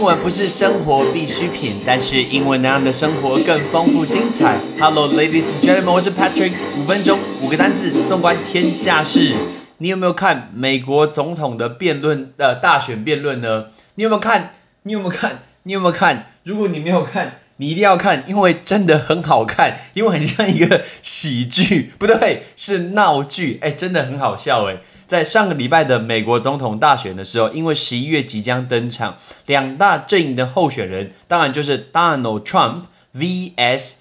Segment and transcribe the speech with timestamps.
[0.00, 4.58] 英文不是生活必需品，但是英文能让你的生活更丰富精彩。
[4.78, 6.54] Hello, ladies and gentlemen，我是 Patrick。
[6.74, 9.34] 五分钟，五个单字，纵观天下事。
[9.76, 12.32] 你有没有看美国总统的辩论？
[12.38, 13.66] 呃，大选辩论呢？
[13.96, 14.54] 你有没有看？
[14.84, 15.40] 你有没有看？
[15.64, 16.28] 你有没有看？
[16.44, 23.58] 如果你没有看，你一定要看，因为真的很好看，因为很像一个喜剧，不对，是闹剧。
[23.60, 24.78] 哎，真的很好笑哎。
[25.10, 32.82] 在上个礼拜的美国总统大选的时候，因为十一月即将登场，两大阵营的候选人，当然就是 Donald Trump
[33.12, 33.94] vs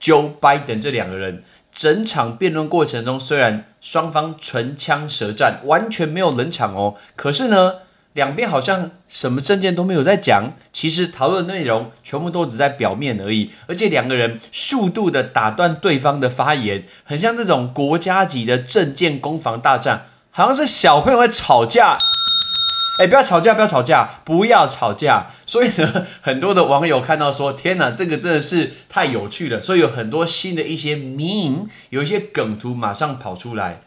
[0.00, 1.42] Joe Biden 这两个人。
[1.74, 7.78] 整场辩论过程中，虽然双方唇枪舌战，完全没有冷场哦，可是呢，
[8.12, 10.52] 两边好像什么证件都没有在讲。
[10.70, 20.06] 其实讨论内容全部都只在表面而已，而且两个人速度的打断对方的发言，很像这种国家级的政见攻防大战。
[20.36, 21.96] 好像是小朋友在吵架，
[22.98, 25.28] 哎，不要吵架，不要吵架，不要吵架。
[25.46, 33.80] 所以呢， 很多的网友看到说：“天哪，这个真的是太有趣了。”所以有很多新的一些 meme，有一些梗图马上跑出来。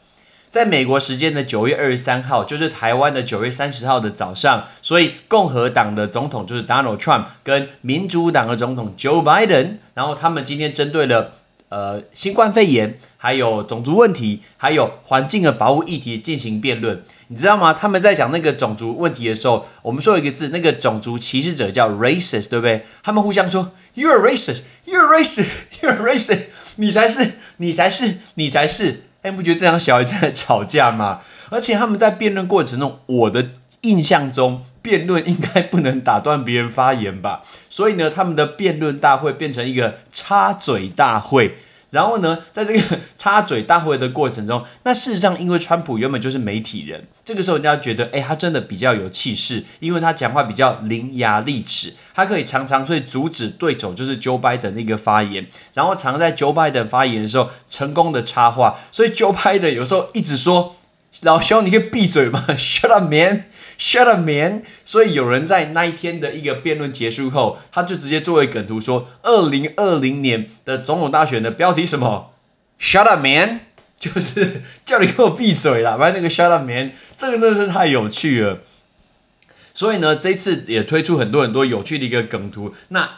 [0.50, 11.34] 在美国时间的九月二十三号，就是台湾的九月三十号的早上，所以共和党的总统就是 Donald Trump 跟民主党的总统 Joe Biden，然后他们今天针对了。
[11.70, 17.72] 呃，新冠肺炎，还有种族问题，还有环境的保护议题进行辩论，你知道吗？
[17.72, 22.86] 他们在讲那个种族问题的时候，我们说一个字，那个种族歧视者叫 racist，对不对？
[23.04, 26.42] 他们互相说，You are racist，You are racist，You are racist，
[26.78, 29.04] 你才是，你才是，你才是。
[29.22, 31.20] 哎，不觉得这两小孩在吵架吗？
[31.50, 33.50] 而且他们在辩论过程中，我的。
[33.84, 37.42] 印象中，辩论应该不能打断别人发言吧？
[37.70, 41.58] 所以呢，他们的辩论大会变成一个插嘴大会。
[41.92, 60.76] 然后呢，在这个 插嘴大会的过程中，那事实上，因为川普原本就是媒体人，这个时候人家觉得，哎，他真的比较有气势，因为他讲话比较伶牙俐齿，他可以常常会阻止对手，就是 Joe Biden 那个发言，然后常在 Joe Biden 发言的时候成功的插话，所以 Joe Biden 有时候一直说。
[61.24, 63.46] 老兄，你可以闭嘴吗？Shut up, man!
[63.78, 64.64] Shut up, man!
[64.86, 72.34] 所以有人在那一天的一个辩论结束后，他就直接作为梗图说：“二零二零年的总统大选的标题什么
[72.80, 73.62] ？Shut up, man！
[73.98, 75.98] 就是叫你给我闭嘴啦！
[75.98, 78.60] 反正那个 Shut up, man，这个真的是太有趣了。
[79.74, 82.74] 所以呢，这次也推出很多很多有趣的一个梗图。
[82.90, 83.10] 那。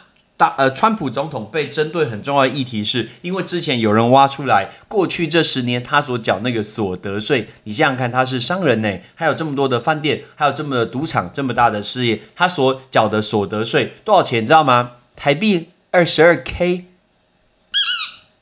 [0.42, 14.94] 大呃，川普总统被针对很重要的议题，是因为之前有人挖出来，过去这十年他所缴那个所得税，你想想看，他是商人呢，还有这么多的饭店，还有这么的赌场，这么大的事业，他所缴的所得税多少钱，你知道吗？
[15.14, 16.86] 台币二十二 K。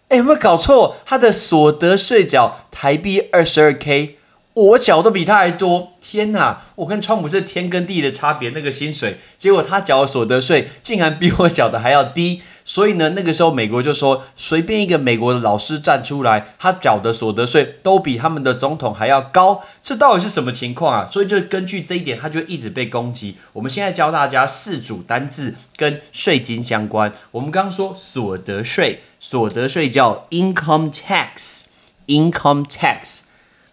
[0.09, 0.97] 哎，有没有搞错？
[1.05, 4.17] 他的所得税缴台币二十二 K。
[4.53, 6.63] 我缴的比他还多，天哪！
[6.75, 21.07] 我跟川普是天跟地的差别，那个薪水，结果他缴的所得税竟然比我缴的还要低，所以呢，那个时候美国就说，随便一个美国的老师站出来，他缴的所得税都比他们的总统还要高，这到底是什么情况啊？
[21.07, 23.37] 所以就根据这一点，他就一直被攻击。
[23.53, 27.13] 我们现在教大家四组单字跟税金相关。
[27.31, 33.21] 我们刚刚说所得税，所得税叫 income tax，income tax。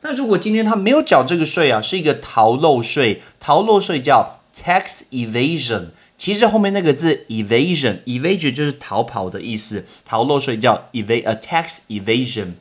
[0.08, 5.88] 那如果今天他没有缴这个税啊，是一个逃漏税，逃漏税叫 tax evasion。
[6.16, 12.54] 其实后面那个字 evasion，evasion 就是逃跑的意思，逃漏税叫 eva a tax evasion。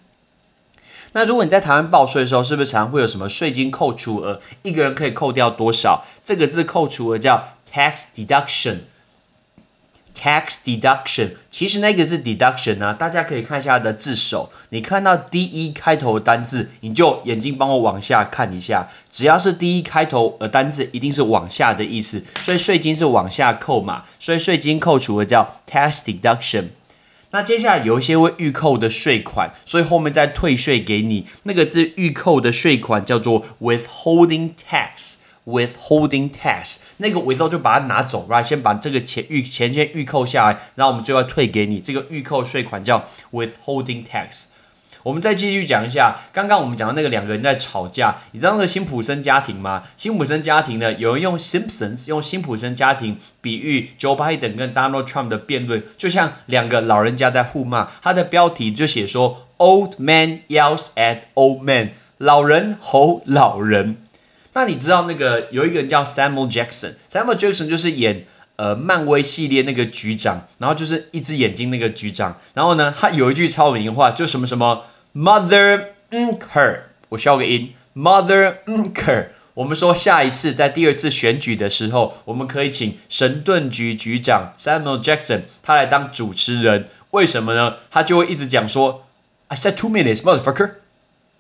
[1.13, 4.41] 那如果你在台湾报税的时候，是不是常会有什么税金扣除额？
[4.65, 6.05] 一个人可以扣掉多少？
[6.25, 8.79] 这个字扣除额叫 tax deduction。
[10.19, 14.51] Tax deduction，其实那个是 deduction 啊，大家可以看一下它的字首。
[14.71, 18.89] 你看到 D E 开头的单字，你就眼睛帮我往下看一下。
[19.11, 22.25] 只要是 D E 开头的单字，一定是往下的意思。
[22.41, 26.69] 所以税金是往下扣嘛，所以税金扣除的叫 tax deduction。
[27.33, 31.27] 那接下来有一些会预扣的税款，所以后面再退税给你。
[31.43, 35.17] 那个字预扣的税款叫做 withholding tax。
[35.47, 38.43] Withholding tax，那个伪造就把它拿走，right？
[38.43, 41.79] 先把这个钱预钱先预扣下来，然后我们最后退给你。
[41.79, 44.47] 这个预扣税款叫 withholding tax。
[45.05, 49.85] 我们再继续讲一下，刚刚我们讲的那个两个人在吵架，你知道那个辛普森家庭吗？
[49.97, 57.89] 辛普森家庭呢，有人用 Simpsons 用辛普森家庭比喻 Joe Biden 跟 Donald Trump 的辩论，就像两个老人家在互骂。
[58.03, 63.99] 他的标题就写说 Old man yells at old man，老人吼老人。
[64.57, 68.25] 那你知道那个有一个人叫 Samuel Jackson，Samuel Jackson 就是演
[68.57, 76.79] 呃漫威系列那个局长，然后就是一只眼睛那个局长，然后呢他有一句超有名的话，就什么什么 Mother Unker，
[77.11, 86.89] 我消个音，Mother Unker，我们说下一次在第二次选举的时候，我们可以请神盾局局长 Samuel Jackson 他来当主持人。
[87.11, 87.75] 为什么呢？
[87.91, 89.07] 他就会一直讲说
[89.49, 90.71] ：“I said two minutes, motherfucker.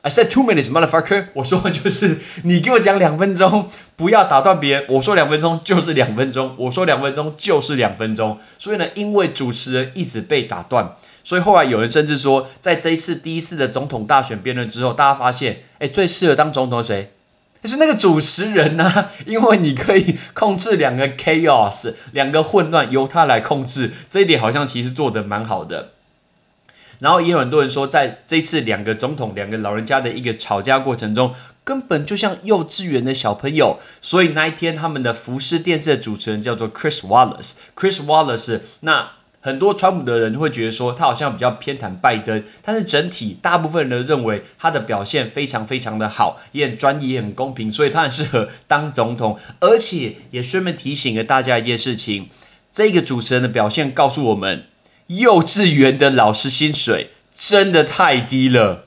[0.06, 4.84] I said two minutes, motherfucker.” 我说的就是你给我讲两分钟，不要打断别人。
[4.88, 8.38] 我说两分钟就是两分钟，我说两分钟就是两分钟。
[8.56, 10.94] 所以呢，因为主持人一直被打断，
[11.24, 17.10] 所以后来有人甚至说，在这一次第一次的总统大选辩论之后，大家发现，哎，最适合当总统谁？
[17.64, 25.94] 是那个主持人呐， 因为你可以控制两个 chaos，两个混乱由他来控制，这一点好像其实做的蛮好的。
[26.98, 31.34] 然后也有很多人说，在这次两个总统、两个老人家的一个吵架过程中，
[31.64, 33.78] 根本就像幼稚园的小朋友。
[34.00, 39.12] 所以那一天，他们的福斯电视的主持人叫做 Chris Wallace，Chris Wallace 那。
[39.38, 49.38] 很多川普的人会觉得说他好像比较偏袒拜登，但是整体大部分人都认为他的表现非常非常的好，也很专业，也很公平，所以他很适合当总统。
[49.60, 52.28] 而且也顺便提醒了大家一件事情：
[52.72, 54.64] 这个主持人的表现告诉我们，
[55.08, 58.84] 幼稚园的老师薪水真的太低了。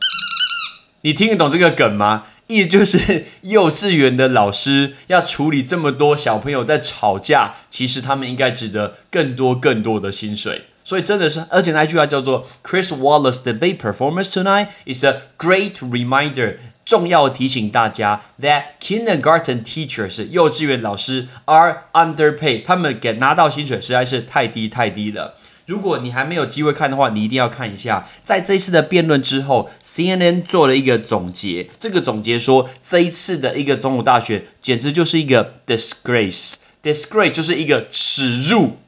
[1.01, 2.25] 你听得懂这个梗吗？
[2.47, 10.63] 意就是幼稚园的老师要处理这么多小朋友在吵架，其实他们应该值得更多更多的薪水。
[10.83, 25.35] 所以真的是，而且那句话叫做 Chris Wallace debate performance tonight is a great reminder，重要提醒大家 that kindergarten teachers 幼稚园老师 are underpaid，他们给拿到薪水实在是太低太低了。
[25.69, 28.09] 如果你还没有机会看的话，你一定要看一下。
[28.23, 31.69] 在这一次的辩论之后，CNN 做了一个总结。
[31.77, 36.55] 这个总结说，这一次的一个总统大选简直就是一个 disgrace。
[36.81, 38.79] disgrace 就是一个耻辱，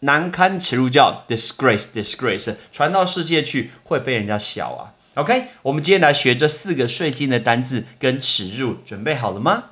[0.00, 1.86] 难堪耻辱叫 disgrace。
[1.92, 4.94] disgrace 传到世界去会被人家笑啊。
[5.14, 9.64] OK，我们今天来学这四个税金的单字跟耻辱，准备好了吗？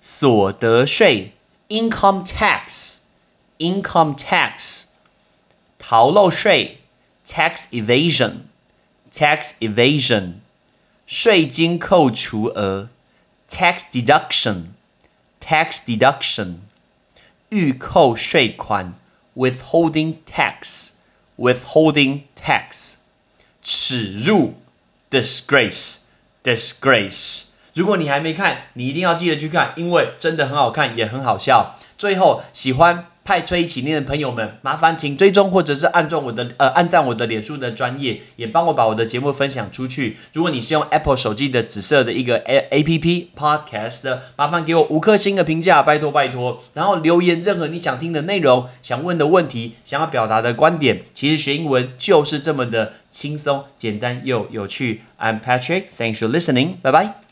[0.00, 1.34] 所得税
[1.68, 3.01] ，income tax。
[3.61, 4.83] income tax，
[5.79, 6.81] 逃漏税，
[7.25, 10.33] tax evasion，tax evasion，
[11.05, 12.89] 税金扣除额，
[13.49, 16.57] tax deduction，tax deduction，
[17.49, 18.93] 预扣税款，
[19.35, 22.95] withholding tax，withholding tax，
[23.61, 24.55] 耻辱，
[25.09, 27.45] disgrace，disgrace。
[27.73, 31.75] 如果你还没看，你一定要记得去看，因为真的很好看，也很好笑。
[31.97, 33.05] 最后，喜欢。
[33.24, 40.16] 派吹一起念的朋友们，麻烦请追踪或者是按照我的呃按赞我的脸书的专业，也帮我把我的节目分享出去。
[40.32, 46.60] 如果你是用 Apple 手机的紫色的一个 A A P P Podcast，麻烦给我五颗星的评价，拜托拜托。
[46.74, 51.02] 然后留言任何你想听的内容、想问的问题、想要表达的观点。
[51.14, 55.02] 其实学英文就是这么的轻松、简单又有趣。
[55.18, 57.31] I'm Patrick，thanks for listening，拜拜。